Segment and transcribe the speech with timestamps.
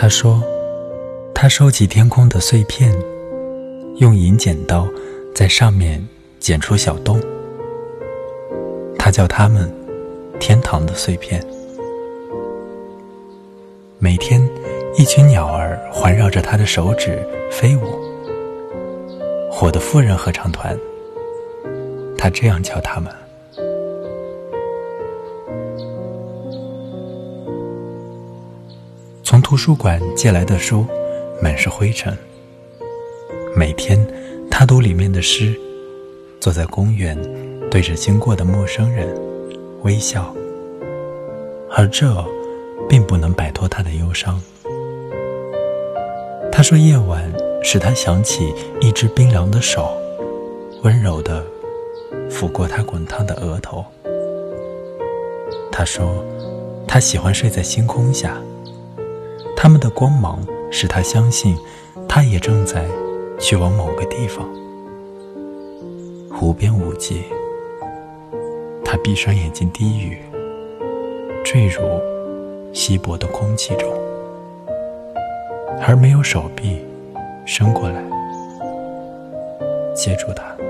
[0.00, 0.40] 他说
[1.34, 2.94] ：“他收集天空的碎片，
[3.96, 4.86] 用银剪刀
[5.34, 6.06] 在上面
[6.38, 7.20] 剪出小洞。
[8.96, 9.68] 他叫它们
[10.38, 11.44] ‘天堂的碎片’。
[13.98, 14.48] 每天，
[14.96, 17.18] 一群鸟儿环绕着他的手指
[17.50, 17.98] 飞舞。
[19.50, 20.78] 火的夫人合唱团，
[22.16, 23.12] 他这样叫他们。”
[29.48, 30.84] 图书馆借来的书
[31.40, 32.14] 满是灰尘。
[33.56, 33.98] 每天，
[34.50, 35.58] 他读里面的诗，
[36.38, 37.18] 坐在公园，
[37.70, 39.08] 对着经过的陌生人
[39.84, 40.34] 微笑。
[41.70, 42.22] 而这
[42.90, 44.38] 并不能摆脱他的忧伤。
[46.52, 47.24] 他说：“夜晚
[47.64, 48.52] 使他想起
[48.82, 49.96] 一只冰凉的手，
[50.82, 51.42] 温柔地
[52.28, 53.82] 抚过他滚烫的额头。”
[55.72, 56.22] 他说
[56.86, 58.36] ：“他喜欢睡在星空下。”
[59.60, 60.38] 他们的光芒
[60.70, 61.58] 使他相信，
[62.08, 62.86] 他也正在
[63.40, 64.48] 去往某个地方。
[66.40, 67.24] 无边无际，
[68.84, 70.16] 他闭上眼睛低语，
[71.44, 71.82] 坠入
[72.72, 73.92] 稀薄的空气中，
[75.84, 76.78] 而没有手臂
[77.44, 78.00] 伸过来
[79.92, 80.67] 接住他。